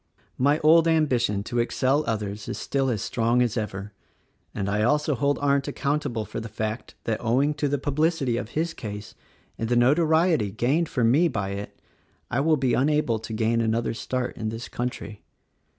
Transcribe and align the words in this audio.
"My 0.39 0.57
old 0.61 0.87
ambition 0.87 1.43
to 1.43 1.59
excel 1.59 2.03
others 2.07 2.47
is 2.47 2.57
still 2.57 2.89
as 2.89 3.03
strong 3.03 3.43
as 3.43 3.55
ever, 3.55 3.93
and 4.51 4.67
I 4.67 4.81
also 4.81 5.13
hold 5.13 5.37
Arndt 5.37 5.67
accountable 5.67 6.25
for 6.25 6.39
the 6.39 6.49
fact 6.49 6.95
that, 7.03 7.23
owing 7.23 7.53
to 7.53 7.67
the 7.67 7.77
publicity 7.77 8.35
of 8.35 8.49
his 8.57 8.73
case, 8.73 9.13
and 9.59 9.69
the 9.69 9.75
notoriety 9.75 10.49
gained 10.49 10.89
for 10.89 11.03
me 11.03 11.27
by 11.27 11.49
it, 11.49 11.79
I 12.31 12.39
will 12.39 12.57
be 12.57 12.73
unable 12.73 13.19
to 13.19 13.31
gain 13.31 13.61
another 13.61 13.93
start 13.93 14.35
in 14.37 14.49
this 14.49 14.67
country. 14.67 15.21